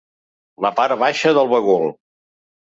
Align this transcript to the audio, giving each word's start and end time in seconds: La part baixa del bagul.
La 0.65 0.71
part 0.79 0.97
baixa 1.03 1.35
del 1.41 1.53
bagul. 1.53 1.89